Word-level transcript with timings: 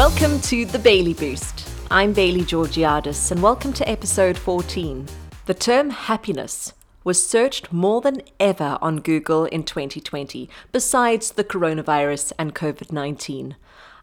Welcome 0.00 0.40
to 0.40 0.64
the 0.64 0.78
Bailey 0.78 1.12
Boost. 1.12 1.68
I'm 1.90 2.14
Bailey 2.14 2.42
Georgiades, 2.42 3.30
and 3.30 3.42
welcome 3.42 3.74
to 3.74 3.86
episode 3.86 4.38
14. 4.38 5.06
The 5.44 5.52
term 5.52 5.90
happiness 5.90 6.72
was 7.04 7.22
searched 7.22 7.70
more 7.70 8.00
than 8.00 8.22
ever 8.40 8.78
on 8.80 9.00
Google 9.00 9.44
in 9.44 9.62
2020, 9.62 10.48
besides 10.72 11.32
the 11.32 11.44
coronavirus 11.44 12.32
and 12.38 12.54
COVID 12.54 12.92
19. 12.92 13.56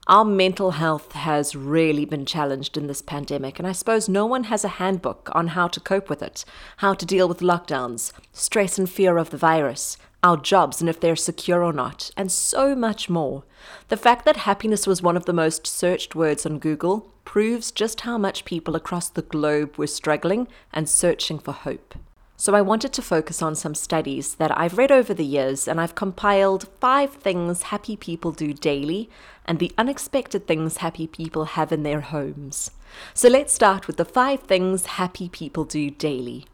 Our 0.08 0.24
mental 0.24 0.72
health 0.72 1.12
has 1.12 1.54
really 1.54 2.06
been 2.06 2.26
challenged 2.26 2.78
in 2.78 2.88
this 2.88 3.02
pandemic, 3.02 3.60
and 3.60 3.68
I 3.68 3.74
suppose 3.74 4.08
no 4.08 4.26
one 4.26 4.46
has 4.46 4.64
a 4.64 4.80
handbook 4.80 5.30
on 5.34 5.48
how 5.48 5.68
to 5.68 5.82
cope 5.82 6.10
with 6.10 6.24
it, 6.24 6.46
how 6.78 6.94
to 6.94 7.06
deal 7.06 7.28
with 7.28 7.40
lockdowns, 7.40 8.14
stress 8.32 8.80
and 8.80 8.90
fear 8.90 9.18
of 9.18 9.32
the 9.32 9.38
virus, 9.38 9.98
our 10.24 10.38
jobs 10.38 10.80
and 10.80 10.90
if 10.90 11.02
they're 11.02 11.18
secure 11.18 11.62
or 11.62 11.74
not, 11.74 12.10
and 12.16 12.32
so 12.32 12.74
much 12.74 13.10
more. 13.10 13.44
The 13.90 13.98
fact 13.98 14.24
that 14.24 14.38
happiness 14.38 14.88
was 14.88 15.02
one 15.02 15.18
of 15.18 15.26
the 15.26 15.34
most 15.34 15.68
searched 15.68 16.16
words 16.16 16.46
on 16.46 16.60
Google 16.60 17.12
proves 17.26 17.70
just 17.70 18.02
how 18.02 18.18
much 18.18 18.46
people 18.46 18.78
across 18.78 19.10
the 19.10 19.22
globe 19.22 19.76
were 19.76 19.88
struggling 19.88 20.48
and 20.72 20.88
searching 20.88 21.38
for 21.38 21.52
hope. 21.52 21.96
So, 22.40 22.54
I 22.54 22.62
wanted 22.62 22.94
to 22.94 23.02
focus 23.02 23.42
on 23.42 23.56
some 23.56 23.74
studies 23.74 24.36
that 24.36 24.56
I've 24.56 24.78
read 24.78 24.92
over 24.92 25.12
the 25.12 25.26
years, 25.26 25.68
and 25.68 25.82
I've 25.82 25.96
compiled 25.96 26.68
five 26.80 27.14
things 27.14 27.64
happy 27.64 27.96
people 27.96 28.32
do 28.32 28.54
daily 28.54 29.10
and 29.46 29.58
the 29.58 29.72
unexpected 29.76 30.46
things 30.46 30.78
happy 30.78 31.08
people 31.08 31.46
have 31.46 31.72
in 31.72 31.82
their 31.82 32.02
homes. 32.02 32.70
So, 33.16 33.28
let's 33.28 33.54
start 33.54 33.88
with 33.88 33.98
the 33.98 34.06
five 34.06 34.42
things 34.42 34.86
happy 34.86 35.30
people 35.30 35.66
do 35.66 35.90
daily. 35.90 36.46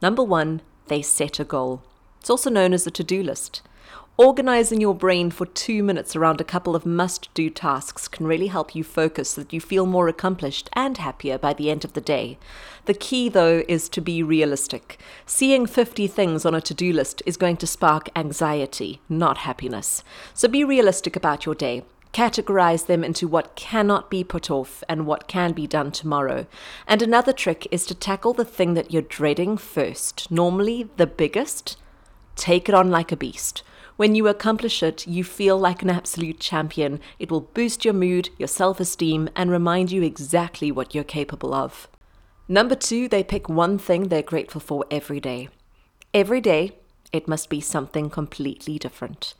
Number 0.00 0.22
one, 0.22 0.60
they 0.86 1.02
set 1.02 1.40
a 1.40 1.44
goal. 1.44 1.82
It's 2.20 2.30
also 2.30 2.48
known 2.48 2.72
as 2.72 2.86
a 2.86 2.92
to 2.92 3.02
do 3.02 3.20
list. 3.20 3.60
Organizing 4.16 4.80
your 4.80 4.94
brain 4.94 5.32
for 5.32 5.44
two 5.44 5.82
minutes 5.82 6.14
around 6.14 6.40
a 6.40 6.44
couple 6.44 6.76
of 6.76 6.86
must 6.86 7.34
do 7.34 7.50
tasks 7.50 8.06
can 8.06 8.28
really 8.28 8.46
help 8.46 8.72
you 8.72 8.84
focus 8.84 9.30
so 9.30 9.40
that 9.40 9.52
you 9.52 9.60
feel 9.60 9.86
more 9.86 10.06
accomplished 10.06 10.70
and 10.74 10.96
happier 10.98 11.36
by 11.36 11.52
the 11.52 11.68
end 11.68 11.84
of 11.84 11.94
the 11.94 12.00
day. 12.00 12.38
The 12.84 12.94
key, 12.94 13.28
though, 13.28 13.64
is 13.66 13.88
to 13.88 14.00
be 14.00 14.22
realistic. 14.22 15.00
Seeing 15.26 15.66
50 15.66 16.06
things 16.06 16.46
on 16.46 16.54
a 16.54 16.60
to 16.60 16.72
do 16.72 16.92
list 16.92 17.24
is 17.26 17.36
going 17.36 17.56
to 17.56 17.66
spark 17.66 18.08
anxiety, 18.14 19.00
not 19.08 19.38
happiness. 19.38 20.04
So 20.32 20.46
be 20.46 20.62
realistic 20.62 21.16
about 21.16 21.44
your 21.44 21.56
day. 21.56 21.82
Categorize 22.12 22.86
them 22.86 23.02
into 23.02 23.26
what 23.26 23.56
cannot 23.56 24.10
be 24.10 24.22
put 24.22 24.48
off 24.48 24.84
and 24.88 25.06
what 25.06 25.26
can 25.26 25.52
be 25.52 25.66
done 25.66 25.90
tomorrow. 25.90 26.46
And 26.86 27.02
another 27.02 27.32
trick 27.32 27.66
is 27.72 27.84
to 27.86 27.96
tackle 27.96 28.32
the 28.32 28.44
thing 28.44 28.74
that 28.74 28.92
you're 28.92 29.02
dreading 29.02 29.56
first, 29.56 30.30
normally 30.30 30.88
the 30.98 31.08
biggest. 31.08 31.76
Take 32.36 32.68
it 32.68 32.76
on 32.76 32.92
like 32.92 33.10
a 33.10 33.16
beast. 33.16 33.64
When 33.96 34.16
you 34.16 34.26
accomplish 34.26 34.82
it, 34.82 35.06
you 35.06 35.22
feel 35.22 35.56
like 35.56 35.82
an 35.82 35.90
absolute 35.90 36.40
champion. 36.40 36.98
It 37.18 37.30
will 37.30 37.40
boost 37.40 37.84
your 37.84 37.94
mood, 37.94 38.30
your 38.38 38.48
self 38.48 38.80
esteem, 38.80 39.28
and 39.36 39.50
remind 39.50 39.92
you 39.92 40.02
exactly 40.02 40.72
what 40.72 40.94
you're 40.94 41.04
capable 41.04 41.54
of. 41.54 41.88
Number 42.48 42.74
two, 42.74 43.08
they 43.08 43.22
pick 43.22 43.48
one 43.48 43.78
thing 43.78 44.08
they're 44.08 44.22
grateful 44.22 44.60
for 44.60 44.84
every 44.90 45.20
day. 45.20 45.48
Every 46.12 46.40
day, 46.40 46.72
it 47.12 47.28
must 47.28 47.48
be 47.48 47.60
something 47.60 48.10
completely 48.10 48.78
different. 48.78 49.34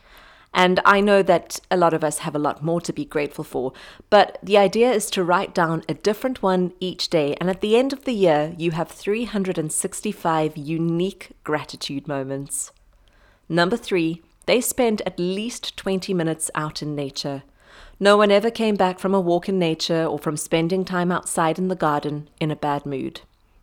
And 0.57 0.81
I 0.85 1.01
know 1.01 1.21
that 1.25 1.59
a 1.69 1.77
lot 1.77 1.93
of 1.93 2.05
us 2.05 2.19
have 2.19 2.37
a 2.37 2.39
lot 2.39 2.63
more 2.63 2.81
to 2.83 2.93
be 2.93 3.05
grateful 3.05 3.43
for, 3.43 3.73
but 4.09 4.39
the 4.41 4.57
idea 4.57 4.93
is 4.93 5.11
to 5.11 5.25
write 5.25 5.53
down 5.53 5.83
a 5.89 5.95
different 5.95 6.45
one 6.45 6.73
each 6.79 7.11
day. 7.11 7.35
And 7.41 7.51
at 7.51 7.61
the 7.61 7.77
end 7.77 7.93
of 7.93 8.05
the 8.05 8.15
year, 8.15 8.55
you 8.57 8.71
have 8.71 8.89
365 8.89 10.57
unique 10.57 11.33
gratitude 11.43 12.07
moments. 12.07 12.71
Number 13.49 13.77
three, 13.77 14.23
they 14.47 14.61
spend 14.61 15.03
at 15.07 15.19
least 15.19 15.77
20 15.77 16.13
minutes 16.15 16.51
out 16.55 16.83
in 16.83 16.95
nature. 16.95 17.43
No 18.01 18.17
one 18.17 18.31
ever 18.31 18.51
came 18.51 18.77
back 18.77 18.99
from 18.99 19.15
a 19.15 19.21
walk 19.21 19.49
in 19.49 19.59
nature 19.59 20.05
or 20.05 20.19
from 20.19 20.37
spending 20.37 20.85
time 20.85 21.13
outside 21.13 21.59
in 21.59 21.69
the 21.69 21.77
garden 21.77 22.29
in 22.41 22.51
a 22.51 22.57
bad 22.57 22.85
mood. 22.85 23.21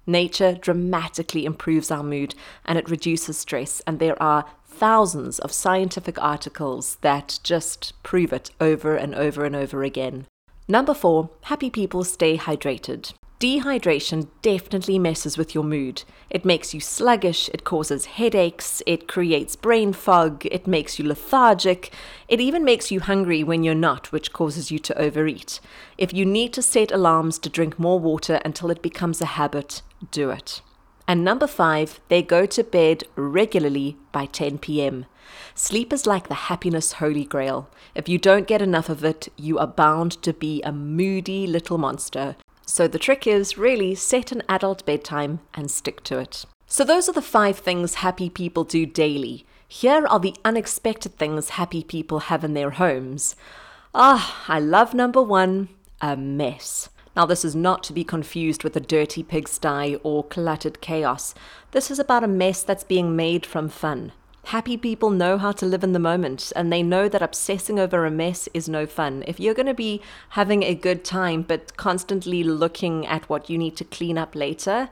Nature 0.08 0.54
dramatically 0.54 1.46
improves 1.46 1.92
our 1.92 2.04
mood 2.04 2.34
and 2.66 2.78
it 2.78 2.90
reduces 2.90 3.38
stress, 3.38 3.82
and 3.86 4.00
there 4.00 4.22
are 4.22 4.46
thousands 4.66 5.38
of 5.40 5.52
scientific 5.52 6.20
articles 6.22 6.98
that 7.02 7.40
just 7.44 7.94
prove 8.02 8.34
it 8.34 8.50
over 8.60 8.96
and 8.96 9.14
over 9.14 9.46
and 9.46 9.56
over 9.56 9.84
again. 9.84 10.26
Number 10.68 10.94
four, 10.94 11.30
happy 11.44 11.70
people 11.70 12.04
stay 12.04 12.38
hydrated. 12.38 13.14
Dehydration 13.42 14.28
definitely 14.44 15.00
messes 15.00 15.36
with 15.36 15.56
your 15.56 15.64
mood. 15.64 16.04
It 16.30 16.46
makes 16.46 16.76
you 16.76 16.80
sluggish, 16.80 17.50
it 17.50 17.64
causes 17.64 18.06
headaches, 18.06 18.84
it 18.86 19.08
creates 19.08 19.56
brain 19.56 19.94
fog, 19.94 20.46
it 20.52 20.68
makes 20.68 21.00
you 21.00 21.08
lethargic, 21.08 21.92
it 22.28 22.40
even 22.40 22.64
makes 22.64 22.92
you 22.92 23.00
hungry 23.00 23.44
when 23.44 23.64
you're 23.64 23.74
not, 23.74 24.12
which 24.12 24.32
causes 24.32 24.70
you 24.70 24.78
to 24.78 24.96
overeat. 24.96 25.60
If 25.98 26.14
you 26.14 26.24
need 26.24 26.54
to 26.54 26.62
set 26.62 26.92
alarms 26.92 27.40
to 27.40 27.50
drink 27.50 27.80
more 27.80 28.00
water 28.00 28.40
until 28.46 28.70
it 28.70 28.84
becomes 28.84 29.22
a 29.22 29.34
habit, 29.34 29.82
do 30.12 30.30
it. 30.30 30.62
And 31.08 31.24
number 31.24 31.48
five, 31.48 32.00
they 32.10 32.22
go 32.22 32.46
to 32.46 32.64
bed 32.64 33.06
regularly 33.16 33.98
by 34.12 34.28
10 34.28 34.60
p.m. 34.60 35.08
Sleep 35.56 35.92
is 35.92 36.06
like 36.06 36.28
the 36.28 36.46
happiness 36.46 36.94
holy 36.94 37.26
grail. 37.26 37.72
If 37.96 38.08
you 38.08 38.20
don't 38.20 38.46
get 38.46 38.62
enough 38.62 38.88
of 38.88 39.04
it, 39.04 39.30
you 39.36 39.58
are 39.58 39.66
bound 39.66 40.22
to 40.22 40.32
be 40.32 40.62
a 40.62 40.72
moody 40.72 41.48
little 41.48 41.80
monster 41.80 42.36
so 42.72 42.88
the 42.88 42.98
trick 42.98 43.28
is 43.28 43.58
really 43.58 43.94
set 43.94 44.32
an 44.32 44.42
adult 44.48 44.86
bedtime 44.86 45.42
and 45.54 45.70
stick 45.70 46.02
to 46.06 46.18
it. 46.20 46.46
So 46.68 46.86
those 46.86 47.10
are 47.10 47.14
the 47.14 47.22
five 47.22 47.58
things 47.58 47.96
happy 47.96 48.30
people 48.30 48.64
do 48.64 48.86
daily. 48.86 49.46
Here 49.68 50.08
are 50.08 50.22
the 50.22 50.36
unexpected 50.46 51.18
things 51.18 51.50
happy 51.50 51.84
people 51.84 52.20
have 52.20 52.46
in 52.46 52.54
their 52.54 52.70
homes. 52.70 53.36
Ah, 53.94 54.46
I 54.48 54.62
love 54.62 54.94
number 54.94 55.22
one 55.22 55.68
a 56.00 56.16
mess. 56.16 56.88
Now, 57.14 57.26
this 57.26 57.44
is 57.44 57.58
not 57.58 57.84
to 57.84 57.94
be 57.94 58.06
confused 58.06 58.64
with 58.64 58.74
a 58.78 58.80
dirty 58.80 59.22
pigsty 59.22 59.98
or 60.02 60.24
cluttered 60.24 60.80
chaos. 60.80 61.36
This 61.72 61.92
is 61.92 62.00
about 62.00 62.24
a 62.24 62.28
mess 62.28 62.64
that's 62.64 62.86
being 62.86 63.18
made 63.18 63.46
from 63.46 63.68
fun. 63.68 64.14
Happy 64.46 64.76
people 64.76 65.12
know 65.12 65.38
how 65.38 65.52
to 65.52 65.66
live 65.66 65.84
in 65.84 65.94
the 65.94 66.00
moment 66.00 66.52
and 66.56 66.72
they 66.72 66.84
know 66.84 67.08
that 67.08 67.22
obsessing 67.22 67.80
over 67.80 68.06
a 68.06 68.12
mess 68.12 68.50
is 68.54 68.68
no 68.68 68.86
fun. 68.86 69.24
If 69.28 69.40
you're 69.40 69.54
going 69.54 69.68
to 69.68 69.74
be 69.74 70.02
having 70.30 70.64
a 70.64 70.76
good 70.76 71.06
time 71.06 71.44
but 71.44 71.78
constantly 71.78 72.44
looking 72.44 73.06
at 73.06 73.30
what 73.30 73.50
you 73.50 73.58
need 73.58 73.78
to 73.78 73.86
clean 73.86 74.18
up 74.18 74.36
later, 74.36 74.90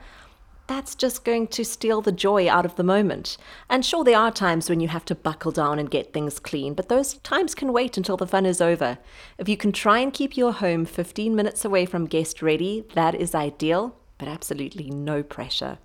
that's 0.67 0.93
just 0.93 1.25
going 1.25 1.47
to 1.47 1.65
steal 1.65 1.99
the 1.99 2.11
joy 2.11 2.47
out 2.47 2.63
of 2.63 2.75
the 2.75 2.83
moment. 2.83 3.37
And 3.69 3.83
sure, 3.83 4.03
there 4.03 4.19
are 4.19 4.31
times 4.31 4.69
when 4.69 4.79
you 4.79 4.87
have 4.87 5.03
to 5.05 5.15
buckle 5.15 5.51
down 5.51 5.79
and 5.79 5.89
get 5.89 6.13
things 6.13 6.39
clean, 6.39 6.75
but 6.75 6.89
those 6.89 7.15
times 7.15 7.55
can 7.55 7.73
wait 7.73 7.97
until 7.97 8.17
the 8.17 8.27
fun 8.27 8.45
is 8.45 8.61
over. 8.61 8.99
If 9.39 9.49
you 9.49 9.57
can 9.57 9.71
try 9.71 9.97
and 9.97 10.13
keep 10.13 10.37
your 10.37 10.53
home 10.53 10.85
15 10.85 11.35
minutes 11.35 11.65
away 11.65 11.87
from 11.87 12.05
guest 12.05 12.43
ready, 12.43 12.85
that 12.93 13.15
is 13.15 13.33
ideal, 13.33 13.95
but 14.19 14.27
absolutely 14.27 14.91
no 14.91 15.23
pressure. 15.23 15.79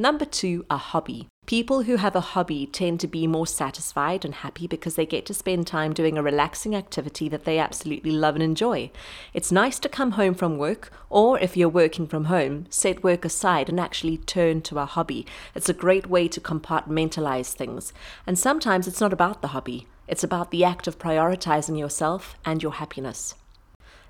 Number 0.00 0.24
two, 0.24 0.64
a 0.70 0.76
hobby. 0.76 1.26
People 1.44 1.82
who 1.82 1.96
have 1.96 2.14
a 2.14 2.20
hobby 2.20 2.66
tend 2.66 3.00
to 3.00 3.08
be 3.08 3.26
more 3.26 3.48
satisfied 3.48 4.24
and 4.24 4.32
happy 4.32 4.68
because 4.68 4.94
they 4.94 5.04
get 5.04 5.26
to 5.26 5.34
spend 5.34 5.66
time 5.66 5.92
doing 5.92 6.16
a 6.16 6.22
relaxing 6.22 6.76
activity 6.76 7.28
that 7.30 7.44
they 7.44 7.58
absolutely 7.58 8.12
love 8.12 8.36
and 8.36 8.42
enjoy. 8.44 8.92
It's 9.34 9.50
nice 9.50 9.80
to 9.80 9.88
come 9.88 10.12
home 10.12 10.34
from 10.34 10.56
work, 10.56 10.92
or 11.10 11.36
if 11.40 11.56
you're 11.56 11.68
working 11.68 12.06
from 12.06 12.26
home, 12.26 12.66
set 12.70 13.02
work 13.02 13.24
aside 13.24 13.68
and 13.68 13.80
actually 13.80 14.18
turn 14.18 14.62
to 14.62 14.78
a 14.78 14.84
hobby. 14.84 15.26
It's 15.52 15.68
a 15.68 15.74
great 15.74 16.06
way 16.06 16.28
to 16.28 16.40
compartmentalize 16.40 17.52
things. 17.54 17.92
And 18.24 18.38
sometimes 18.38 18.86
it's 18.86 19.00
not 19.00 19.12
about 19.12 19.42
the 19.42 19.48
hobby, 19.48 19.88
it's 20.06 20.22
about 20.22 20.52
the 20.52 20.62
act 20.62 20.86
of 20.86 21.00
prioritizing 21.00 21.76
yourself 21.76 22.36
and 22.44 22.62
your 22.62 22.74
happiness. 22.74 23.34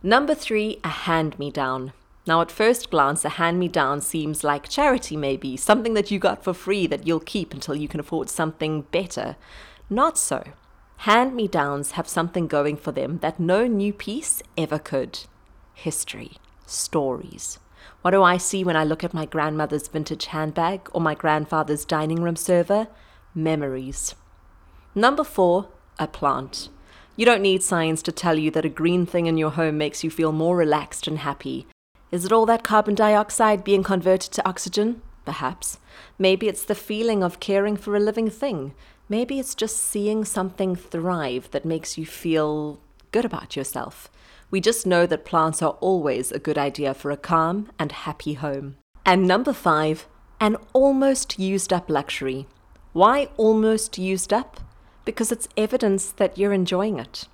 Number 0.03 0.34
three, 0.34 0.81
a 0.84 0.88
hand 0.88 1.38
me 1.38 1.50
down. 1.50 1.94
Now, 2.28 2.43
at 2.43 2.53
first 2.53 2.91
glance, 2.91 3.25
a 3.25 3.31
hand 3.31 3.59
me 3.59 3.69
down 3.69 4.03
seems 4.03 4.44
like 4.44 4.69
charity, 4.69 5.16
maybe, 5.16 5.56
something 5.56 5.94
that 5.94 6.11
you 6.11 6.19
got 6.19 6.44
for 6.44 6.53
free 6.53 6.87
that 6.87 7.06
you'll 7.06 7.21
keep 7.21 7.55
until 7.55 7.75
you 7.75 7.89
can 7.89 8.00
afford 8.00 8.28
something 8.28 8.82
better. 8.82 9.37
Not 9.88 10.19
so. 10.19 10.44
Hand 10.99 11.35
me 11.35 11.49
downs 11.49 11.93
have 11.93 12.06
something 12.06 12.47
going 12.47 12.76
for 12.76 12.93
them 12.93 13.20
that 13.20 13.41
no 13.41 13.67
new 13.67 13.94
piece 13.94 14.43
ever 14.58 14.79
could 14.79 15.20
history, 15.73 16.32
stories. 16.67 17.61
What 18.02 18.11
do 18.11 18.23
I 18.23 18.37
see 18.37 18.62
when 18.62 18.76
I 18.76 18.85
look 18.85 19.02
at 19.02 19.14
my 19.14 19.25
grandmother's 19.25 19.88
vintage 19.88 20.26
handbag 20.26 20.87
or 20.93 21.00
my 21.00 21.14
grandfather's 21.14 21.87
dining 21.87 22.23
room 22.23 22.37
server? 22.37 22.88
Memories. 23.35 24.14
Number 24.94 25.25
four, 25.25 25.69
a 25.99 26.06
plant. 26.06 26.69
You 27.17 27.25
don't 27.25 27.41
need 27.41 27.62
science 27.62 28.02
to 28.02 28.12
tell 28.12 28.38
you 28.38 28.50
that 28.50 28.67
a 28.67 28.69
green 28.69 29.06
thing 29.06 29.25
in 29.25 29.38
your 29.38 29.52
home 29.52 29.79
makes 29.79 30.05
you 30.05 30.11
feel 30.11 30.32
more 30.32 30.58
relaxed 30.58 31.06
and 31.06 31.20
happy. 31.20 31.67
Is 32.10 32.25
it 32.25 32.32
all 32.32 32.46
that 32.46 32.64
carbon 32.64 32.94
dioxide 32.94 33.64
being 33.64 33.82
converted 33.82 34.32
to 34.32 34.49
oxygen? 34.49 35.02
Perhaps. 35.26 35.78
Maybe 36.19 36.49
it's 36.49 36.64
the 36.64 36.75
feeling 36.75 37.22
of 37.22 37.40
caring 37.40 37.76
for 37.76 37.94
a 37.94 38.00
living 38.00 38.31
thing. 38.31 38.75
Maybe 39.10 39.38
it's 39.38 39.55
just 39.55 39.76
seeing 39.76 40.25
something 40.25 40.75
thrive 40.75 41.50
that 41.50 41.66
makes 41.66 41.99
you 41.99 42.06
feel 42.06 42.81
good 43.12 43.26
about 43.26 43.56
yourself. 43.56 44.10
We 44.50 44.60
just 44.60 44.87
know 44.87 45.05
that 45.06 45.26
plants 45.26 45.60
are 45.60 45.76
always 45.81 46.32
a 46.32 46.38
good 46.38 46.56
idea 46.56 46.94
for 46.94 47.10
a 47.10 47.16
calm 47.16 47.70
and 47.78 47.93
happy 47.93 48.34
home. 48.34 48.76
And 49.04 49.26
number 49.26 49.52
five, 49.52 50.06
an 50.40 50.56
almost 50.72 51.38
used 51.38 51.72
up 51.72 51.90
luxury. 51.90 52.46
Why 52.94 53.28
almost 53.37 53.99
used 53.99 54.32
up? 54.32 54.61
Because 55.04 55.31
it's 55.31 55.49
evidence 55.58 56.11
that 56.12 56.38
you're 56.38 56.54
enjoying 56.54 56.99
it. 56.99 57.26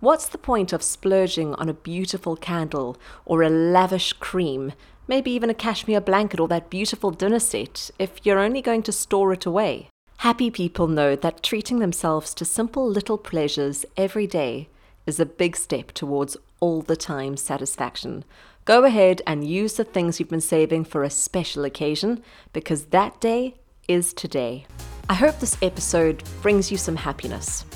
What's 0.00 0.28
the 0.28 0.38
point 0.38 0.72
of 0.72 0.82
splurging 0.82 1.54
on 1.56 1.68
a 1.68 1.74
beautiful 1.74 2.34
candle 2.34 2.96
or 3.26 3.42
a 3.42 3.50
lavish 3.50 4.14
cream, 4.14 4.72
maybe 5.06 5.30
even 5.30 5.50
a 5.50 5.54
cashmere 5.54 6.00
blanket 6.00 6.40
or 6.40 6.48
that 6.48 6.70
beautiful 6.70 7.10
dinner 7.10 7.38
set, 7.38 7.90
if 7.98 8.24
you're 8.24 8.38
only 8.38 8.62
going 8.62 8.82
to 8.84 8.92
store 8.92 9.34
it 9.34 9.44
away? 9.44 9.88
Happy 10.18 10.50
people 10.50 10.86
know 10.86 11.14
that 11.16 11.42
treating 11.42 11.80
themselves 11.80 12.32
to 12.32 12.46
simple 12.46 12.88
little 12.88 13.18
pleasures 13.18 13.84
every 13.94 14.26
day 14.26 14.70
is 15.04 15.20
a 15.20 15.26
big 15.26 15.54
step 15.54 15.92
towards 15.92 16.34
all 16.60 16.80
the 16.80 16.96
time 16.96 17.36
satisfaction. 17.36 18.24
Go 18.64 18.84
ahead 18.84 19.20
and 19.26 19.46
use 19.46 19.74
the 19.74 19.84
things 19.84 20.18
you've 20.18 20.30
been 20.30 20.40
saving 20.40 20.84
for 20.84 21.04
a 21.04 21.10
special 21.10 21.66
occasion 21.66 22.22
because 22.54 22.86
that 22.86 23.20
day 23.20 23.56
is 23.86 24.14
today. 24.14 24.64
I 25.10 25.14
hope 25.14 25.40
this 25.40 25.58
episode 25.60 26.22
brings 26.40 26.70
you 26.70 26.78
some 26.78 26.96
happiness. 26.96 27.66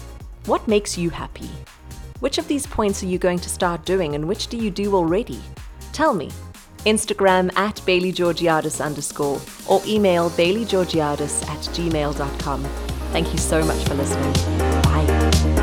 What 0.47 0.67
makes 0.67 0.97
you 0.97 1.11
happy? 1.11 1.51
Which 2.25 2.39
of 2.39 2.49
these 2.49 2.67
points 2.67 3.03
are 3.03 3.07
you 3.07 3.19
going 3.19 3.39
to 3.41 3.51
start 3.51 3.85
doing 3.85 4.15
and 4.15 4.27
which 4.27 4.47
do 4.47 4.57
you 4.57 4.71
do 4.71 4.95
already? 4.95 5.39
Tell 5.93 6.15
me. 6.15 6.31
Instagram 6.87 7.55
at 7.55 7.77
BaileyGeorgiades 7.85 8.83
underscore 8.83 9.39
or 9.69 9.83
email 9.87 10.31
baileygeorgiades 10.31 11.47
at 11.47 11.61
gmail.com. 11.77 12.65
Thank 13.13 13.31
you 13.31 13.39
so 13.39 13.63
much 13.63 13.85
for 13.85 13.93
listening. 13.93 14.33
Bye. 14.85 15.54